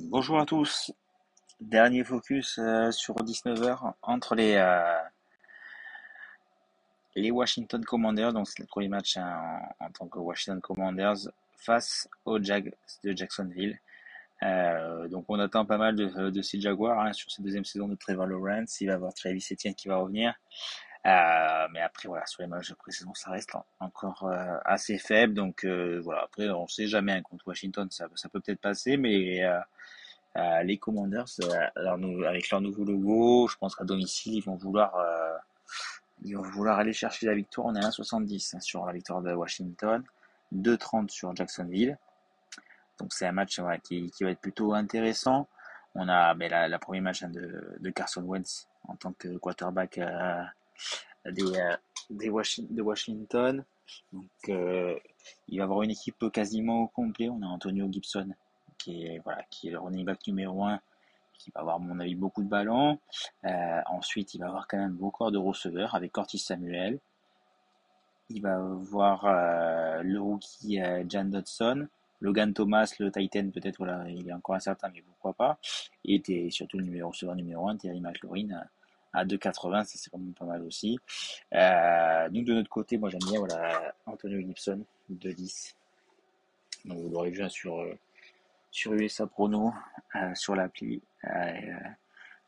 Bonjour 0.00 0.40
à 0.40 0.44
tous. 0.44 0.90
Dernier 1.60 2.02
focus 2.02 2.58
euh, 2.58 2.90
sur 2.90 3.14
19h 3.14 3.92
entre 4.02 4.34
euh, 4.36 4.98
les, 7.14 7.30
Washington 7.30 7.84
Commanders. 7.84 8.32
Donc, 8.32 8.48
c'est 8.48 8.58
le 8.58 8.66
premier 8.66 8.88
match 8.88 9.16
hein, 9.18 9.60
en, 9.78 9.90
tant 9.92 10.08
que 10.08 10.18
Washington 10.18 10.60
Commanders 10.60 11.28
face 11.56 12.08
aux 12.24 12.42
Jags 12.42 12.74
de 13.04 13.16
Jacksonville. 13.16 13.78
Euh, 14.42 15.06
donc, 15.06 15.26
on 15.28 15.38
attend 15.38 15.64
pas 15.64 15.78
mal 15.78 15.94
de, 15.94 16.30
de 16.30 16.42
ces 16.42 16.60
Jaguars 16.60 16.98
hein, 16.98 17.12
sur 17.12 17.30
cette 17.30 17.44
deuxième 17.44 17.64
saison 17.64 17.86
de 17.86 17.94
Trevor 17.94 18.26
Lawrence. 18.26 18.80
Il 18.80 18.86
va 18.86 18.94
y 18.94 18.96
avoir 18.96 19.14
Travis 19.14 19.46
Etienne 19.52 19.76
qui 19.76 19.86
va 19.86 19.98
revenir 19.98 20.34
mais 21.06 21.80
après 21.80 22.08
voilà 22.08 22.26
sur 22.26 22.42
les 22.42 22.48
matchs 22.48 22.70
de 22.70 22.74
pré-saison 22.74 23.14
ça 23.14 23.30
reste 23.30 23.52
encore 23.80 24.30
assez 24.64 24.98
faible. 24.98 25.34
Donc 25.34 25.64
voilà 25.64 26.22
après 26.24 26.48
on 26.50 26.66
sait 26.66 26.86
jamais 26.86 27.12
hein, 27.12 27.22
contre 27.22 27.46
Washington 27.48 27.88
ça, 27.90 28.08
peut 28.08 28.40
peut-être 28.40 28.60
passer 28.60 28.96
mais 28.96 29.42
euh, 30.36 30.62
les 30.64 30.76
Commanders, 30.76 31.24
euh, 31.44 32.28
avec 32.28 32.50
leur 32.50 32.60
nouveau 32.60 32.84
logo, 32.84 33.48
je 33.48 33.56
pense 33.56 33.74
qu'à 33.74 33.84
domicile, 33.84 34.34
ils 34.34 34.42
vont 34.42 34.56
vouloir, 34.56 34.94
euh, 34.96 35.34
ils 36.24 36.36
vont 36.36 36.42
vouloir 36.42 36.78
aller 36.78 36.92
chercher 36.92 37.26
la 37.26 37.34
victoire. 37.34 37.68
On 37.68 37.74
est 37.74 37.82
à 37.82 37.88
1,70 37.88 38.56
hein, 38.56 38.60
sur 38.60 38.84
la 38.84 38.92
victoire 38.92 39.22
de 39.22 39.32
Washington, 39.32 40.04
2,30 40.54 41.08
sur 41.08 41.34
Jacksonville. 41.34 41.96
Donc 42.98 43.14
c'est 43.14 43.26
un 43.26 43.32
match 43.32 43.60
qui, 43.84 44.12
va 44.20 44.30
être 44.30 44.40
plutôt 44.40 44.74
intéressant. 44.74 45.48
On 45.94 46.06
a 46.08 46.34
ben, 46.34 46.50
la, 46.50 46.68
la 46.68 46.78
premier 46.78 47.00
match 47.00 47.22
hein, 47.22 47.30
de, 47.30 47.90
Carson 47.90 48.22
Wentz 48.22 48.68
en 48.88 48.96
tant 48.96 49.12
que 49.12 49.38
quarterback 49.38 50.00
des, 51.24 51.44
des 52.10 52.28
de 52.28 52.82
Washington. 52.82 53.64
Donc 54.12 54.24
il 55.48 55.58
va 55.58 55.64
avoir 55.64 55.82
une 55.82 55.90
équipe 55.90 56.30
quasiment 56.32 56.82
au 56.82 56.88
complet. 56.88 57.28
On 57.28 57.42
a 57.42 57.46
Antonio 57.46 57.86
Gibson 57.90 58.34
qui 58.86 59.06
est, 59.06 59.18
voilà, 59.24 59.42
qui 59.50 59.68
est 59.68 59.70
le 59.72 59.78
running 59.78 60.04
back 60.04 60.26
numéro 60.26 60.64
1, 60.64 60.80
qui 61.38 61.50
va 61.50 61.60
avoir, 61.60 61.76
à 61.76 61.78
mon 61.78 61.98
avis, 61.98 62.14
beaucoup 62.14 62.42
de 62.42 62.48
ballons. 62.48 62.98
Euh, 63.44 63.80
ensuite, 63.86 64.34
il 64.34 64.38
va 64.38 64.46
avoir 64.46 64.68
quand 64.68 64.78
même 64.78 64.92
beaucoup 64.92 65.30
de 65.30 65.38
receveurs 65.38 65.94
avec 65.94 66.12
Curtis 66.12 66.38
Samuel. 66.38 66.98
Il 68.30 68.42
va 68.42 68.56
avoir 68.56 69.24
euh, 69.24 70.02
le 70.02 70.20
rookie 70.20 70.80
euh, 70.80 71.04
Jan 71.08 71.24
Dodson. 71.24 71.88
Logan 72.22 72.54
Thomas, 72.54 72.94
le 72.98 73.12
Titan, 73.12 73.50
peut-être, 73.50 73.76
voilà, 73.76 74.08
il 74.08 74.26
est 74.26 74.32
encore 74.32 74.54
incertain, 74.54 74.88
mais 74.94 75.02
pourquoi 75.02 75.34
pas. 75.34 75.58
Et 76.06 76.50
surtout 76.50 76.78
le 76.78 76.84
numéro, 76.84 77.10
receveur 77.10 77.36
numéro 77.36 77.68
1, 77.68 77.76
Terry 77.76 78.00
McLaurin, 78.00 78.64
à 79.12 79.24
2,80, 79.24 79.84
c'est 79.86 80.10
vraiment 80.12 80.32
pas 80.32 80.44
mal 80.44 80.62
aussi. 80.62 80.98
nous, 81.52 82.42
de 82.44 82.54
notre 82.54 82.70
côté, 82.70 82.98
moi 82.98 83.08
j'aime 83.10 83.20
bien 83.28 83.38
voilà, 83.38 83.94
Antonio 84.06 84.38
Gibson, 84.40 84.82
2,10. 85.12 85.74
Donc 86.86 86.98
vous 86.98 87.08
l'aurez 87.08 87.30
vu 87.30 87.42
hein, 87.42 87.48
sur, 87.48 87.84
sur 88.70 88.92
USA 88.94 89.26
Prono, 89.26 89.72
euh, 90.14 90.34
sur 90.34 90.54
l'appli. 90.54 91.02
Euh, 91.24 91.28
euh, 91.30 91.72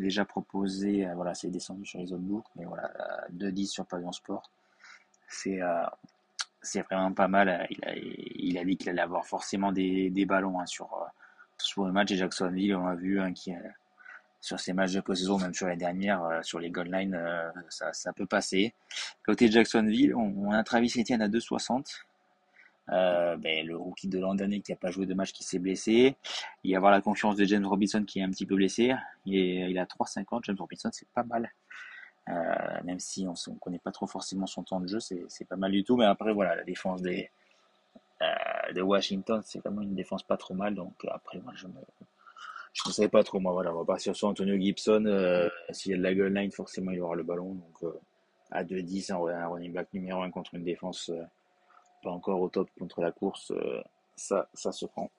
déjà 0.00 0.24
proposé, 0.24 1.06
voilà, 1.14 1.34
c'est 1.34 1.50
descendu 1.50 1.84
sur 1.86 2.00
les 2.00 2.12
autres 2.12 2.22
books, 2.22 2.46
mais 2.56 2.64
voilà, 2.64 2.90
2-10 3.32 3.66
sur 3.66 3.86
Pavillon 3.86 4.12
Sport. 4.12 4.50
C'est 5.28 5.60
c'est 6.62 6.80
vraiment 6.80 7.12
pas 7.12 7.28
mal. 7.28 7.66
Il 7.70 8.56
a, 8.56 8.62
a 8.62 8.64
dit 8.64 8.76
qu'il 8.76 8.88
allait 8.88 9.02
avoir 9.02 9.26
forcément 9.26 9.70
des, 9.70 10.24
ballons 10.26 10.58
hein, 10.60 10.66
sur, 10.66 10.88
sur 11.58 11.84
le 11.84 11.92
match 11.92 12.10
de 12.10 12.16
Jacksonville. 12.16 12.74
On 12.74 12.86
a 12.86 12.94
vu 12.94 13.20
hein, 13.20 13.32
qui, 13.32 13.52
sur 14.44 14.60
ces 14.60 14.72
matchs 14.72 14.92
de 14.92 15.00
post-saison, 15.00 15.38
même 15.38 15.54
sur 15.54 15.66
les 15.66 15.76
dernières, 15.76 16.22
sur 16.42 16.58
les 16.58 16.70
goal 16.70 16.90
lines, 16.90 17.18
ça, 17.70 17.92
ça, 17.92 18.12
peut 18.12 18.26
passer. 18.26 18.74
Côté 19.24 19.50
Jacksonville, 19.50 20.14
on, 20.14 20.52
a 20.52 20.62
Travis 20.62 20.92
Etienne 20.98 21.22
à 21.22 21.28
2,60. 21.28 22.04
Euh, 22.90 23.36
ben, 23.38 23.66
le 23.66 23.76
rookie 23.76 24.08
de 24.08 24.18
l'an 24.18 24.34
dernier 24.34 24.60
qui 24.60 24.70
n'a 24.70 24.76
pas 24.76 24.90
joué 24.90 25.06
de 25.06 25.14
match 25.14 25.32
qui 25.32 25.42
s'est 25.42 25.58
blessé. 25.58 26.16
Il 26.62 26.70
y 26.70 26.76
avoir 26.76 26.92
la 26.92 27.00
confiance 27.00 27.36
de 27.36 27.44
James 27.44 27.66
Robinson 27.66 28.04
qui 28.04 28.18
est 28.18 28.22
un 28.22 28.30
petit 28.30 28.44
peu 28.44 28.56
blessé. 28.56 28.94
Il, 29.24 29.36
est, 29.36 29.70
il 29.70 29.78
a 29.78 29.84
3,50. 29.84 30.40
James 30.44 30.56
Robinson, 30.58 30.90
c'est 30.92 31.08
pas 31.08 31.22
mal. 31.22 31.50
Euh, 32.28 32.82
même 32.84 33.00
si 33.00 33.26
on 33.26 33.32
ne 33.52 33.58
connaît 33.58 33.78
pas 33.78 33.92
trop 33.92 34.06
forcément 34.06 34.46
son 34.46 34.62
temps 34.62 34.80
de 34.80 34.88
jeu, 34.88 35.00
c'est 35.00 35.48
pas 35.48 35.56
mal 35.56 35.72
du 35.72 35.84
tout. 35.84 35.96
Mais 35.96 36.04
après, 36.04 36.32
voilà, 36.32 36.54
la 36.56 36.64
défense 36.64 37.00
euh, 37.02 38.72
de 38.72 38.82
Washington, 38.82 39.40
c'est 39.44 39.60
vraiment 39.60 39.82
une 39.82 39.94
défense 39.94 40.22
pas 40.22 40.36
trop 40.36 40.54
mal. 40.54 40.74
Donc 40.74 40.92
après, 41.10 41.38
moi, 41.40 41.54
je 42.74 42.88
ne 42.88 42.92
savais 42.92 43.08
pas 43.08 43.24
trop. 43.24 43.40
Moi, 43.40 43.52
voilà, 43.52 43.72
on 43.72 43.78
va 43.78 43.84
partir 43.84 44.14
sur 44.14 44.28
Antonio 44.28 44.56
Gibson. 44.56 45.04
Euh, 45.06 45.48
S'il 45.70 45.92
y 45.92 45.94
a 45.94 45.98
de 45.98 46.02
la 46.02 46.14
goal 46.14 46.34
line, 46.34 46.52
forcément, 46.52 46.90
il 46.90 47.00
aura 47.00 47.14
le 47.14 47.22
ballon. 47.22 47.54
Donc 47.54 47.82
euh, 47.84 47.98
à 48.50 48.64
2-10, 48.64 49.12
un 49.12 49.48
running 49.48 49.72
back 49.72 49.88
numéro 49.92 50.22
1 50.22 50.30
contre 50.30 50.54
une 50.54 50.64
défense 50.64 51.10
pas 52.04 52.10
encore 52.10 52.40
au 52.40 52.48
top 52.48 52.68
contre 52.78 53.00
la 53.00 53.10
course, 53.10 53.50
euh, 53.50 53.82
ça, 54.14 54.48
ça 54.52 54.70
se 54.70 54.86
prend. 54.86 55.10